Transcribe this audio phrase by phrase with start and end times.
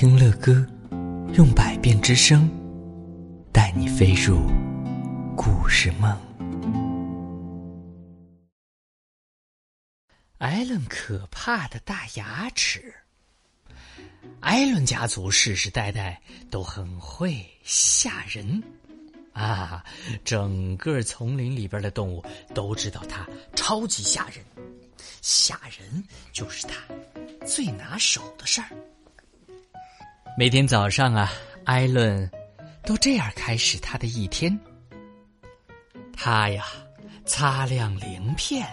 [0.00, 0.64] 听乐歌，
[1.34, 2.48] 用百变之声，
[3.52, 4.46] 带你飞入
[5.36, 6.16] 故事梦。
[10.38, 12.94] 艾伦可怕的大牙齿。
[14.38, 18.62] 艾伦家族世世代代都很会吓人
[19.32, 19.84] 啊！
[20.24, 22.24] 整个丛林里边的动物
[22.54, 23.26] 都知道他
[23.56, 24.44] 超级吓人，
[25.22, 26.74] 吓人就是他
[27.44, 28.68] 最拿手的事儿。
[30.38, 31.32] 每天早上啊，
[31.64, 32.30] 艾伦
[32.84, 34.56] 都这样开始他的一天。
[36.16, 36.64] 他呀，
[37.26, 38.64] 擦亮鳞片，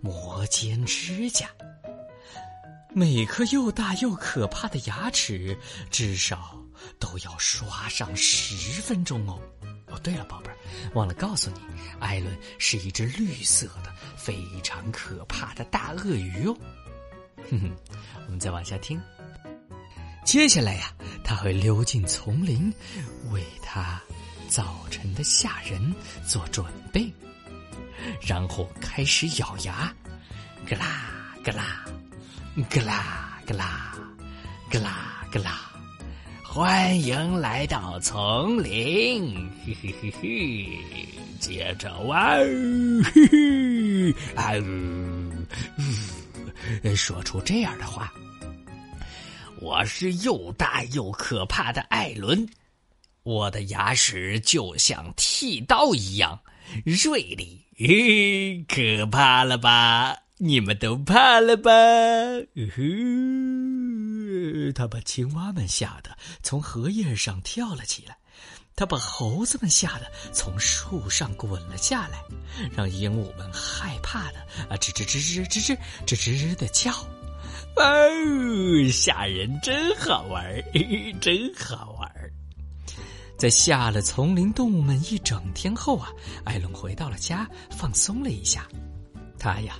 [0.00, 1.50] 磨尖指甲。
[2.94, 5.54] 每颗又大又可怕的牙齿，
[5.90, 6.58] 至少
[6.98, 9.38] 都要刷上十分钟哦。
[9.88, 10.56] 哦，对了，宝贝儿，
[10.94, 11.60] 忘了告诉你，
[12.00, 16.56] 艾伦是一只绿色的、非常可怕的大鳄鱼哦。
[17.50, 17.70] 哼哼，
[18.24, 18.98] 我们再往下听。
[20.24, 20.90] 接下来呀，
[21.22, 22.72] 他会溜进丛林，
[23.32, 24.00] 为他
[24.48, 25.94] 早晨的吓人
[26.26, 27.12] 做准备，
[28.20, 29.94] 然后开始咬牙，
[30.66, 31.84] 咯啦咯啦，
[32.70, 33.94] 咯啦咯啦，
[34.70, 35.70] 咯啦咯啦，
[36.42, 40.66] 欢迎来到丛林，嘿嘿嘿嘿，
[41.40, 42.44] 接着哇哦，
[43.12, 44.64] 嘿嘿啊呜，
[46.96, 48.10] 说出这样的话。
[49.62, 52.48] 我是又大又可怕的艾伦，
[53.22, 56.40] 我的牙齿就像剃刀一样
[56.84, 60.16] 锐利，嘿，可怕了吧？
[60.38, 61.70] 你们都怕了吧？
[64.74, 66.10] 他把青蛙们吓得
[66.42, 68.18] 从荷叶上跳了起来，
[68.74, 72.18] 他把猴子们吓得从树上滚了下来，
[72.76, 76.92] 让鹦鹉们害怕的啊吱吱吱吱吱吱吱吱的叫。
[77.76, 80.62] 哦，吓人，真好玩儿，
[81.20, 82.32] 真好玩儿。
[83.36, 86.12] 在吓了丛林动物们一整天后啊，
[86.44, 88.68] 艾伦回到了家，放松了一下。
[89.38, 89.76] 他呀，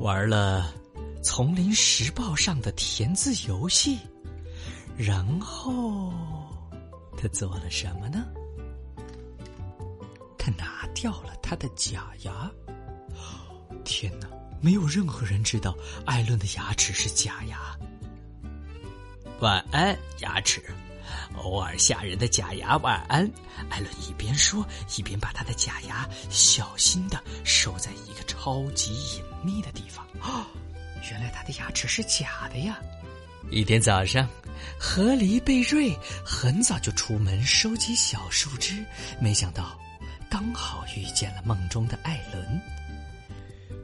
[0.00, 0.74] 玩了
[1.22, 3.98] 《丛林时报》上的填字游戏，
[4.96, 6.12] 然后
[7.16, 8.26] 他做了什么呢？
[10.36, 12.50] 他拿掉了他的假牙。
[13.84, 14.28] 天哪！
[14.60, 17.58] 没有任何人知道艾伦的牙齿是假牙。
[19.40, 20.62] 晚安，牙齿。
[21.36, 23.30] 偶尔吓人的假牙，晚安。
[23.70, 30.04] 艾伦一边说，一边把他的假牙小心的收在一个超级隐秘的地方。
[30.20, 30.44] 哦，
[31.10, 32.78] 原来他的牙齿是假的呀！
[33.50, 34.28] 一天早上，
[34.78, 38.84] 河狸贝瑞很早就出门收集小树枝，
[39.20, 39.78] 没想到
[40.28, 42.60] 刚好遇见了梦中的艾伦。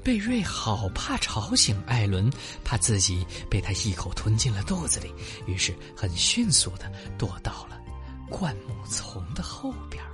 [0.04, 2.30] 贝瑞好怕吵醒艾伦，
[2.62, 5.10] 怕自己被他一口吞进了肚子里，
[5.46, 7.80] 于是很迅速的躲到了
[8.28, 10.04] 灌木丛的后边。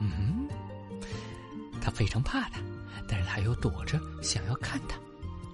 [0.00, 0.48] 嗯，
[1.80, 2.60] 他非常怕他，
[3.08, 4.98] 但是他又躲着想要看他，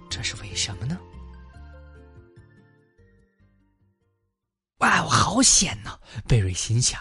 [0.09, 0.97] 这是为什么呢？
[4.79, 5.95] 哇，我好险呐！
[6.27, 6.99] 贝瑞心想。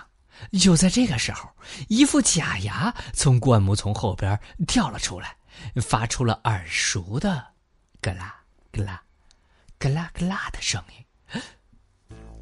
[0.61, 1.49] 就在这个时候，
[1.89, 5.35] 一副假牙从灌木丛后边掉了出来。
[5.83, 7.45] 发出了耳熟的
[8.01, 8.35] “咯啦
[8.73, 9.03] 咯啦，
[9.79, 11.43] 咯啦咯啦”的声音。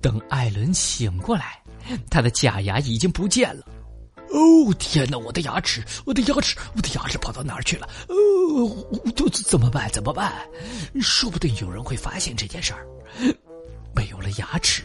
[0.01, 1.63] 等艾伦醒过来，
[2.11, 3.65] 他的假牙已经不见了。
[4.35, 5.19] 哦天哪！
[5.19, 7.87] 我的牙齿，我的牙齿，我的牙齿跑到哪儿去了？
[8.09, 9.91] 哦，肚子怎么办？
[9.91, 10.33] 怎么办？
[11.03, 12.87] 说不定有人会发现这件事儿。
[13.95, 14.83] 没有了牙齿，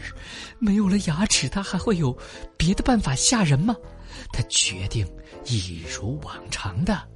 [0.58, 2.16] 没有了牙齿，他还会有
[2.58, 3.74] 别的办法吓人吗？
[4.32, 5.10] 他决定
[5.46, 7.08] 一如往常的。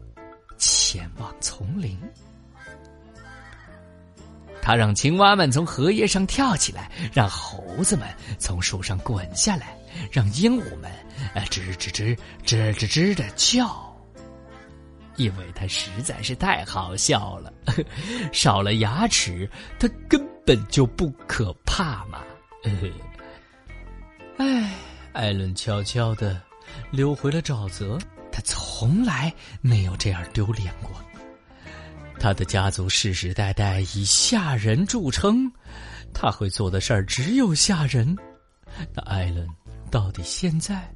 [0.62, 1.98] 前往丛林，
[4.62, 8.06] 他让青蛙们从荷叶上跳起来，让猴子们
[8.38, 9.76] 从树上滚下来，
[10.12, 10.88] 让鹦鹉们
[11.34, 13.92] 呃吱吱吱吱吱吱的叫，
[15.16, 17.52] 因为他实在是太好笑了。
[18.32, 19.50] 少了牙齿，
[19.80, 22.22] 他根本就不可怕嘛。
[24.38, 24.72] 哎，
[25.12, 26.40] 艾伦悄悄的
[26.92, 27.98] 溜回了沼泽。
[28.32, 30.90] 他从来没有这样丢脸过。
[32.18, 35.50] 他的家族世世代代以吓人著称，
[36.14, 38.16] 他会做的事儿只有吓人。
[38.94, 39.46] 那艾伦
[39.90, 40.88] 到底现在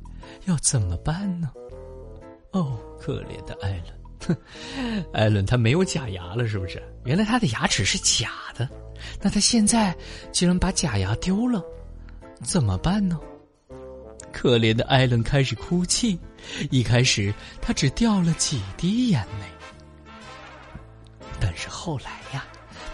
[0.47, 1.51] 要怎么办呢？
[2.53, 3.85] 哦，可怜的艾伦！
[4.29, 6.83] 哼，艾伦他没有假牙了，是不是？
[7.05, 8.69] 原来他的牙齿是假的。
[9.21, 9.95] 那他现在
[10.33, 11.63] 竟然把假牙丢了，
[12.43, 13.21] 怎么办呢？
[14.33, 16.19] 可怜的艾伦开始哭泣。
[16.71, 19.47] 一开始，他只掉了几滴眼泪，
[21.41, 22.45] 但是后来呀，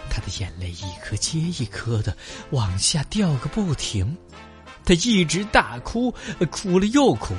[0.09, 2.15] 他的眼泪一颗接一颗的
[2.51, 4.17] 往下掉个不停。
[4.85, 6.13] 他一直大哭，
[6.51, 7.33] 哭了又哭，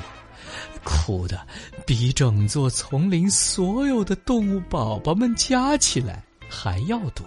[0.83, 1.45] 哭的
[1.85, 7.23] 比整座丛林所有的动物宝宝们加起来还要多。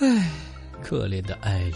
[0.00, 0.30] 唉，
[0.82, 1.74] 可怜的艾伦，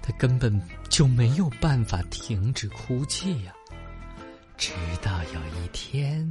[0.00, 3.52] 他根本就没有办法停止哭泣呀。
[4.56, 4.72] 直
[5.02, 6.23] 到有一天，